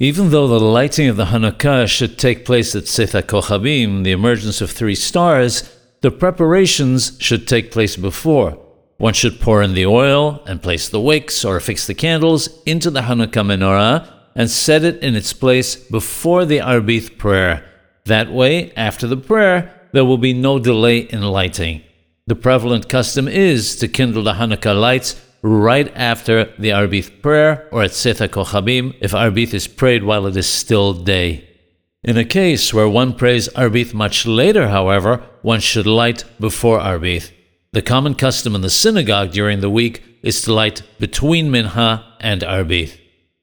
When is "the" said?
0.48-0.58, 1.16-1.26, 4.02-4.10, 6.00-6.10, 9.74-9.86, 10.88-11.00, 11.86-11.94, 12.90-13.02, 16.44-16.58, 19.06-19.16, 22.26-22.34, 24.24-24.32, 26.58-26.70, 37.72-37.82, 38.62-38.70, 39.60-39.68